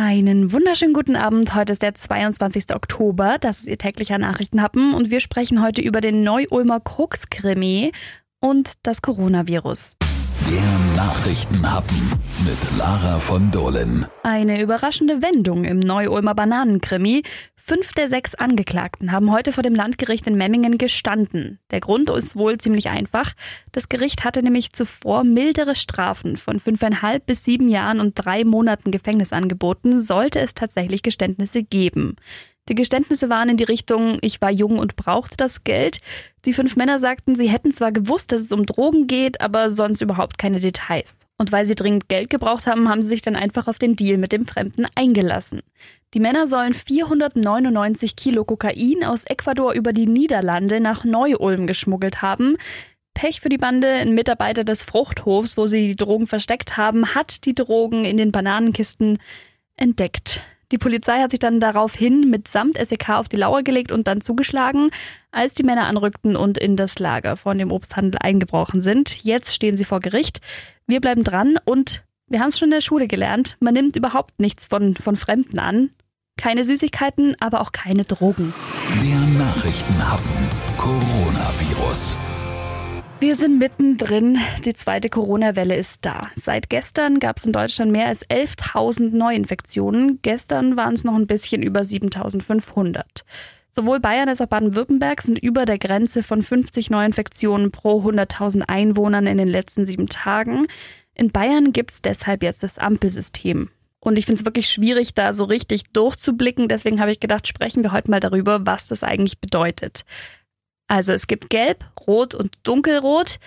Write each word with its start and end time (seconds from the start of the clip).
Einen 0.00 0.52
wunderschönen 0.52 0.94
guten 0.94 1.16
Abend. 1.16 1.56
Heute 1.56 1.72
ist 1.72 1.82
der 1.82 1.92
22. 1.92 2.72
Oktober. 2.72 3.36
Das 3.40 3.58
ist 3.58 3.66
Ihr 3.66 3.78
täglicher 3.78 4.16
Nachrichtenhappen 4.16 4.94
und 4.94 5.10
wir 5.10 5.18
sprechen 5.18 5.60
heute 5.60 5.80
über 5.82 6.00
den 6.00 6.22
Neu-Ulmer 6.22 6.78
Koks-Krimi 6.78 7.90
und 8.38 8.74
das 8.84 9.02
Coronavirus. 9.02 9.96
Der 10.50 10.96
Nachrichtenhappen 10.96 12.10
mit 12.42 12.78
Lara 12.78 13.18
von 13.18 13.50
Dohlen. 13.50 14.06
Eine 14.22 14.62
überraschende 14.62 15.20
Wendung 15.20 15.64
im 15.64 15.78
Neu-Ulmer 15.78 16.34
Bananenkrimi. 16.34 17.22
Fünf 17.54 17.92
der 17.92 18.08
sechs 18.08 18.34
Angeklagten 18.34 19.12
haben 19.12 19.30
heute 19.30 19.52
vor 19.52 19.62
dem 19.62 19.74
Landgericht 19.74 20.26
in 20.26 20.36
Memmingen 20.36 20.78
gestanden. 20.78 21.58
Der 21.70 21.80
Grund 21.80 22.08
ist 22.08 22.34
wohl 22.34 22.56
ziemlich 22.56 22.88
einfach. 22.88 23.34
Das 23.72 23.90
Gericht 23.90 24.24
hatte 24.24 24.42
nämlich 24.42 24.72
zuvor 24.72 25.22
mildere 25.22 25.74
Strafen 25.74 26.38
von 26.38 26.60
fünfeinhalb 26.60 27.26
bis 27.26 27.44
sieben 27.44 27.68
Jahren 27.68 28.00
und 28.00 28.14
drei 28.14 28.44
Monaten 28.44 28.90
Gefängnis 28.90 29.34
angeboten, 29.34 30.00
sollte 30.00 30.40
es 30.40 30.54
tatsächlich 30.54 31.02
Geständnisse 31.02 31.62
geben. 31.62 32.16
Die 32.68 32.74
Geständnisse 32.74 33.30
waren 33.30 33.48
in 33.48 33.56
die 33.56 33.64
Richtung, 33.64 34.18
ich 34.20 34.42
war 34.42 34.50
jung 34.50 34.78
und 34.78 34.94
brauchte 34.96 35.36
das 35.38 35.64
Geld. 35.64 36.00
Die 36.44 36.52
fünf 36.52 36.76
Männer 36.76 36.98
sagten, 36.98 37.34
sie 37.34 37.48
hätten 37.48 37.72
zwar 37.72 37.92
gewusst, 37.92 38.30
dass 38.30 38.42
es 38.42 38.52
um 38.52 38.66
Drogen 38.66 39.06
geht, 39.06 39.40
aber 39.40 39.70
sonst 39.70 40.02
überhaupt 40.02 40.36
keine 40.36 40.60
Details. 40.60 41.26
Und 41.38 41.50
weil 41.50 41.64
sie 41.64 41.74
dringend 41.74 42.08
Geld 42.08 42.28
gebraucht 42.28 42.66
haben, 42.66 42.88
haben 42.88 43.02
sie 43.02 43.08
sich 43.08 43.22
dann 43.22 43.36
einfach 43.36 43.68
auf 43.68 43.78
den 43.78 43.96
Deal 43.96 44.18
mit 44.18 44.32
dem 44.32 44.46
Fremden 44.46 44.84
eingelassen. 44.94 45.62
Die 46.14 46.20
Männer 46.20 46.46
sollen 46.46 46.74
499 46.74 48.16
Kilo 48.16 48.44
Kokain 48.44 49.02
aus 49.04 49.24
Ecuador 49.24 49.72
über 49.72 49.92
die 49.92 50.06
Niederlande 50.06 50.80
nach 50.80 51.04
Neu-Ulm 51.04 51.66
geschmuggelt 51.66 52.20
haben. 52.20 52.56
Pech 53.14 53.40
für 53.40 53.48
die 53.48 53.58
Bande, 53.58 53.88
ein 53.88 54.14
Mitarbeiter 54.14 54.62
des 54.62 54.82
Fruchthofs, 54.82 55.56
wo 55.56 55.66
sie 55.66 55.88
die 55.88 55.96
Drogen 55.96 56.26
versteckt 56.26 56.76
haben, 56.76 57.14
hat 57.14 57.46
die 57.46 57.54
Drogen 57.54 58.04
in 58.04 58.16
den 58.16 58.30
Bananenkisten 58.30 59.18
entdeckt. 59.76 60.42
Die 60.70 60.78
Polizei 60.78 61.20
hat 61.20 61.30
sich 61.30 61.40
dann 61.40 61.60
daraufhin 61.60 62.28
mitsamt 62.28 62.76
SEK 62.76 63.10
auf 63.10 63.28
die 63.28 63.36
Lauer 63.36 63.62
gelegt 63.62 63.90
und 63.90 64.06
dann 64.06 64.20
zugeschlagen, 64.20 64.90
als 65.30 65.54
die 65.54 65.62
Männer 65.62 65.86
anrückten 65.86 66.36
und 66.36 66.58
in 66.58 66.76
das 66.76 66.98
Lager 66.98 67.36
von 67.36 67.56
dem 67.56 67.72
Obsthandel 67.72 68.18
eingebrochen 68.20 68.82
sind. 68.82 69.24
Jetzt 69.24 69.54
stehen 69.54 69.76
sie 69.76 69.84
vor 69.84 70.00
Gericht. 70.00 70.40
Wir 70.86 71.00
bleiben 71.00 71.24
dran 71.24 71.56
und 71.64 72.02
wir 72.28 72.40
haben 72.40 72.48
es 72.48 72.58
schon 72.58 72.68
in 72.68 72.72
der 72.72 72.80
Schule 72.82 73.08
gelernt. 73.08 73.56
Man 73.60 73.72
nimmt 73.72 73.96
überhaupt 73.96 74.38
nichts 74.38 74.66
von, 74.66 74.94
von 74.94 75.16
Fremden 75.16 75.58
an. 75.58 75.90
Keine 76.36 76.64
Süßigkeiten, 76.64 77.34
aber 77.40 77.62
auch 77.62 77.72
keine 77.72 78.04
Drogen. 78.04 78.52
Der 79.02 79.44
Nachrichtenhappen 79.44 80.48
Coronavirus. 80.76 82.16
Wir 83.20 83.34
sind 83.34 83.58
mittendrin. 83.58 84.38
Die 84.64 84.74
zweite 84.74 85.08
Corona-Welle 85.08 85.74
ist 85.74 86.04
da. 86.04 86.30
Seit 86.36 86.70
gestern 86.70 87.18
gab 87.18 87.38
es 87.38 87.44
in 87.44 87.52
Deutschland 87.52 87.90
mehr 87.90 88.06
als 88.06 88.24
11.000 88.24 89.10
Neuinfektionen. 89.10 90.20
Gestern 90.22 90.76
waren 90.76 90.94
es 90.94 91.02
noch 91.02 91.16
ein 91.16 91.26
bisschen 91.26 91.60
über 91.60 91.80
7.500. 91.80 93.02
Sowohl 93.72 93.98
Bayern 93.98 94.28
als 94.28 94.40
auch 94.40 94.46
Baden-Württemberg 94.46 95.20
sind 95.20 95.36
über 95.36 95.64
der 95.64 95.78
Grenze 95.78 96.22
von 96.22 96.42
50 96.42 96.90
Neuinfektionen 96.90 97.72
pro 97.72 98.02
100.000 98.02 98.62
Einwohnern 98.68 99.26
in 99.26 99.38
den 99.38 99.48
letzten 99.48 99.84
sieben 99.84 100.06
Tagen. 100.06 100.66
In 101.14 101.32
Bayern 101.32 101.72
gibt 101.72 101.90
es 101.90 102.02
deshalb 102.02 102.44
jetzt 102.44 102.62
das 102.62 102.78
Ampelsystem. 102.78 103.68
Und 103.98 104.16
ich 104.16 104.26
finde 104.26 104.38
es 104.38 104.46
wirklich 104.46 104.68
schwierig, 104.68 105.14
da 105.14 105.32
so 105.32 105.42
richtig 105.42 105.90
durchzublicken. 105.92 106.68
Deswegen 106.68 107.00
habe 107.00 107.10
ich 107.10 107.18
gedacht, 107.18 107.48
sprechen 107.48 107.82
wir 107.82 107.90
heute 107.90 108.12
mal 108.12 108.20
darüber, 108.20 108.64
was 108.64 108.86
das 108.86 109.02
eigentlich 109.02 109.40
bedeutet. 109.40 110.04
Also 110.88 111.12
es 111.12 111.26
gibt 111.26 111.50
Gelb, 111.50 111.84
Rot 112.06 112.34
und 112.34 112.58
Dunkelrot. 112.64 113.38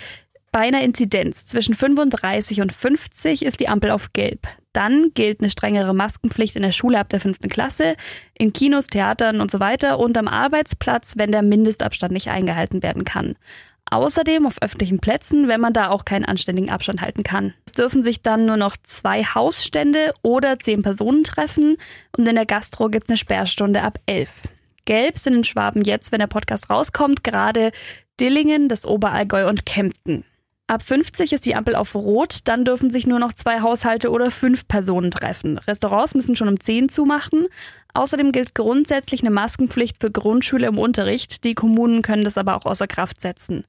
Bei 0.52 0.60
einer 0.60 0.82
Inzidenz 0.82 1.46
zwischen 1.46 1.74
35 1.74 2.62
und 2.62 2.72
50 2.72 3.44
ist 3.44 3.60
die 3.60 3.70
Ampel 3.70 3.92
auf 3.92 4.14
Gelb. 4.14 4.48
Dann 4.74 5.12
gilt 5.14 5.42
eine 5.42 5.50
strengere 5.50 5.94
Maskenpflicht 5.94 6.56
in 6.56 6.62
der 6.62 6.72
Schule 6.72 7.00
ab 7.00 7.10
der 7.10 7.20
fünften 7.20 7.50
Klasse, 7.50 7.96
in 8.38 8.54
Kinos, 8.54 8.88
Theatern 8.88 9.42
und 9.42 9.52
so 9.52 9.60
weiter 9.60 10.00
und 10.00 10.18
am 10.18 10.28
Arbeitsplatz, 10.28 11.14
wenn 11.18 11.32
der 11.32 11.42
Mindestabstand 11.42 12.14
nicht 12.14 12.30
eingehalten 12.30 12.84
werden 12.84 13.04
kann. 13.04 13.36
Außerdem 13.90 14.46
auf 14.46 14.62
öffentlichen 14.62 15.00
Plätzen, 15.00 15.48
wenn 15.48 15.60
man 15.60 15.74
da 15.74 15.90
auch 15.90 16.06
keinen 16.06 16.24
anständigen 16.24 16.70
Abstand 16.70 17.02
halten 17.02 17.24
kann. 17.24 17.54
Es 17.66 17.74
dürfen 17.74 18.04
sich 18.04 18.22
dann 18.22 18.46
nur 18.46 18.56
noch 18.56 18.78
zwei 18.84 19.24
Hausstände 19.24 20.14
oder 20.22 20.60
zehn 20.60 20.82
Personen 20.82 21.24
treffen 21.24 21.78
und 22.18 22.28
in 22.28 22.36
der 22.36 22.46
Gastro 22.46 22.90
gibt 22.90 23.06
es 23.06 23.10
eine 23.10 23.18
Sperrstunde 23.18 23.84
ab 23.84 24.00
elf. 24.06 24.32
Gelb 24.86 25.18
sind 25.18 25.34
in 25.34 25.44
Schwaben 25.44 25.84
jetzt, 25.84 26.12
wenn 26.12 26.20
der 26.20 26.28
Podcast 26.28 26.70
rauskommt, 26.70 27.24
gerade 27.24 27.72
Dillingen, 28.20 28.70
das 28.70 28.86
Oberallgäu 28.86 29.48
und 29.48 29.66
Kempten. 29.66 30.26
Ab 30.72 30.84
50 30.84 31.34
ist 31.34 31.46
die 31.46 31.56
Ampel 31.56 31.76
auf 31.76 31.96
Rot, 31.96 32.40
dann 32.46 32.64
dürfen 32.64 32.92
sich 32.92 33.06
nur 33.06 33.20
noch 33.20 33.34
zwei 33.34 33.60
Haushalte 33.60 34.10
oder 34.10 34.32
fünf 34.32 34.70
Personen 34.70 35.12
treffen. 35.12 35.58
Restaurants 35.58 36.16
müssen 36.16 36.38
schon 36.38 36.48
um 36.48 36.62
10 36.62 36.88
zumachen. 36.88 37.48
Außerdem 37.94 38.32
gilt 38.32 38.56
grundsätzlich 38.56 39.20
eine 39.20 39.32
Maskenpflicht 39.32 39.98
für 40.00 40.10
Grundschüler 40.10 40.70
im 40.70 40.80
Unterricht. 40.80 41.44
Die 41.44 41.56
Kommunen 41.56 42.02
können 42.04 42.24
das 42.24 42.38
aber 42.38 42.56
auch 42.56 42.66
außer 42.66 42.88
Kraft 42.88 43.20
setzen. 43.20 43.66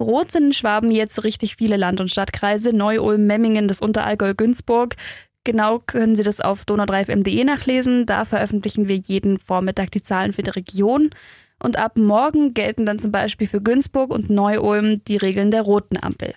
Rot 0.00 0.32
sind 0.32 0.46
in 0.46 0.52
Schwaben 0.52 0.90
jetzt 0.90 1.22
richtig 1.22 1.54
viele 1.54 1.76
Land- 1.76 2.00
und 2.00 2.10
Stadtkreise. 2.10 2.74
Neu-Ulm, 2.74 3.26
Memmingen, 3.26 3.68
das 3.68 3.80
Unterallgäu, 3.80 4.34
Günzburg. 4.34 4.96
Genau 5.44 5.78
können 5.78 6.16
Sie 6.16 6.22
das 6.22 6.40
auf 6.40 6.64
donau3fm.de 6.64 7.44
nachlesen. 7.44 8.06
Da 8.06 8.24
veröffentlichen 8.24 8.88
wir 8.88 8.96
jeden 8.96 9.38
Vormittag 9.38 9.90
die 9.90 10.02
Zahlen 10.02 10.32
für 10.32 10.42
die 10.42 10.50
Region. 10.50 11.10
Und 11.62 11.78
ab 11.78 11.96
morgen 11.96 12.54
gelten 12.54 12.86
dann 12.86 12.98
zum 12.98 13.12
Beispiel 13.12 13.46
für 13.46 13.60
Günzburg 13.60 14.10
und 14.10 14.30
Neu-Ulm 14.30 15.04
die 15.04 15.16
Regeln 15.16 15.50
der 15.50 15.62
roten 15.62 16.02
Ampel. 16.02 16.34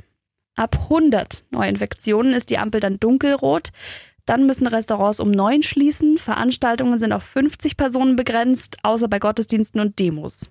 Ab 0.55 0.77
100 0.83 1.45
Neuinfektionen 1.49 2.33
ist 2.33 2.49
die 2.49 2.57
Ampel 2.57 2.79
dann 2.79 2.99
dunkelrot. 2.99 3.69
Dann 4.25 4.45
müssen 4.45 4.67
Restaurants 4.67 5.19
um 5.19 5.31
neun 5.31 5.63
schließen. 5.63 6.17
Veranstaltungen 6.17 6.99
sind 6.99 7.11
auf 7.11 7.23
50 7.23 7.75
Personen 7.75 8.15
begrenzt, 8.15 8.77
außer 8.83 9.07
bei 9.07 9.19
Gottesdiensten 9.19 9.81
und 9.81 9.99
Demos. 9.99 10.49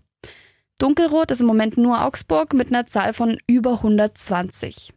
Dunkelrot 0.79 1.31
ist 1.31 1.41
im 1.41 1.47
Moment 1.47 1.77
nur 1.77 2.05
Augsburg 2.05 2.55
mit 2.55 2.69
einer 2.69 2.87
Zahl 2.87 3.13
von 3.13 3.39
über 3.47 3.75
120. 3.75 4.93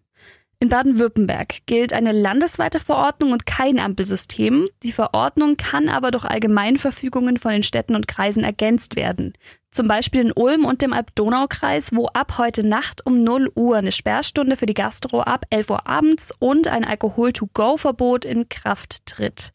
In 0.59 0.69
Baden-Württemberg 0.69 1.65
gilt 1.65 1.91
eine 1.91 2.13
landesweite 2.13 2.79
Verordnung 2.79 3.33
und 3.33 3.45
kein 3.45 3.77
Ampelsystem. 3.77 4.69
Die 4.83 4.93
Verordnung 4.93 5.57
kann 5.57 5.89
aber 5.89 6.11
durch 6.11 6.23
Allgemeinverfügungen 6.23 7.37
von 7.37 7.51
den 7.51 7.63
Städten 7.63 7.95
und 7.95 8.07
Kreisen 8.07 8.43
ergänzt 8.43 8.95
werden. 8.95 9.33
Zum 9.71 9.89
Beispiel 9.89 10.21
in 10.21 10.31
Ulm 10.31 10.63
und 10.63 10.81
dem 10.81 10.93
Alb-Donau-Kreis, 10.93 11.89
wo 11.93 12.07
ab 12.07 12.37
heute 12.37 12.65
Nacht 12.65 13.05
um 13.05 13.23
0 13.23 13.51
Uhr 13.55 13.75
eine 13.75 13.91
Sperrstunde 13.91 14.55
für 14.55 14.65
die 14.65 14.73
Gastro 14.73 15.19
ab 15.21 15.45
11 15.49 15.69
Uhr 15.69 15.87
abends 15.87 16.31
und 16.39 16.69
ein 16.69 16.85
Alkohol-to-go-Verbot 16.85 18.23
in 18.23 18.47
Kraft 18.47 19.05
tritt. 19.05 19.51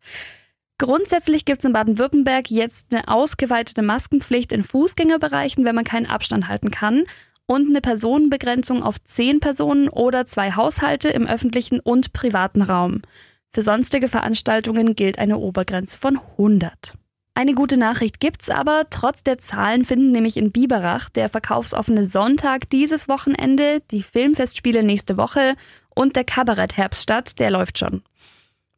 Grundsätzlich 0.77 1.47
gibt 1.47 1.61
es 1.61 1.65
in 1.65 1.73
Baden-Württemberg 1.73 2.51
jetzt 2.51 2.93
eine 2.93 3.09
ausgeweitete 3.09 3.81
Maskenpflicht 3.81 4.53
in 4.53 4.63
Fußgängerbereichen, 4.63 5.65
wenn 5.65 5.75
man 5.75 5.85
keinen 5.85 6.07
Abstand 6.07 6.49
halten 6.49 6.71
kann 6.71 7.05
und 7.51 7.69
eine 7.69 7.81
Personenbegrenzung 7.81 8.85
auf 8.85 9.03
zehn 9.03 9.41
Personen 9.41 9.89
oder 9.89 10.25
zwei 10.25 10.53
Haushalte 10.53 11.09
im 11.09 11.27
öffentlichen 11.27 11.81
und 11.81 12.13
privaten 12.13 12.63
Raum. 12.63 13.03
Für 13.49 13.63
sonstige 13.63 14.07
Veranstaltungen 14.07 14.95
gilt 14.95 15.19
eine 15.19 15.37
Obergrenze 15.37 15.99
von 15.99 16.21
100. 16.39 16.95
Eine 17.35 17.55
gute 17.55 17.77
Nachricht 17.77 18.21
gibt's 18.21 18.51
aber. 18.51 18.85
Trotz 18.91 19.25
der 19.25 19.39
Zahlen 19.39 19.85
finden 19.85 20.13
nämlich 20.13 20.37
in 20.37 20.53
Biberach 20.53 21.11
der 21.11 21.29
verkaufsoffene 21.29 22.07
Sonntag 22.07 22.71
dieses 22.71 23.09
Wochenende, 23.09 23.83
die 23.91 24.05
Filmfestspiele 24.05 24.85
nächste 24.85 25.17
Woche 25.17 25.57
und 25.93 26.15
der 26.15 26.23
Kabarett-Herbst 26.23 27.03
statt. 27.03 27.41
Der 27.41 27.51
läuft 27.51 27.81
schon. 27.81 28.03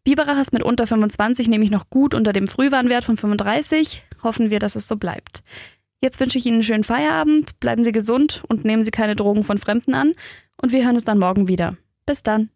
Biberach 0.03 0.41
ist 0.41 0.55
mit 0.55 0.63
unter 0.63 0.87
25 0.87 1.47
nämlich 1.49 1.71
noch 1.71 1.91
gut 1.91 2.15
unter 2.15 2.33
dem 2.33 2.47
Frühwarnwert 2.47 3.05
von 3.05 3.19
35. 3.19 4.03
Hoffen 4.23 4.49
wir, 4.49 4.61
dass 4.61 4.77
es 4.77 4.89
so 4.89 4.97
bleibt. 4.97 5.43
Jetzt 6.03 6.19
wünsche 6.19 6.37
ich 6.37 6.47
Ihnen 6.47 6.57
einen 6.57 6.63
schönen 6.65 6.85
Feierabend, 6.85 7.61
bleiben 7.61 7.85
Sie 7.85 7.93
gesund 7.93 8.43
und 8.49 8.65
nehmen 8.65 8.85
Sie 8.85 8.91
keine 8.91 9.15
Drogen 9.15 9.45
von 9.45 9.59
Fremden 9.59 9.95
an. 9.95 10.15
Und 10.61 10.73
wir 10.73 10.85
hören 10.85 10.97
uns 10.97 11.05
dann 11.05 11.19
morgen 11.19 11.47
wieder. 11.47 11.77
Bis 12.07 12.25
dann. 12.25 12.51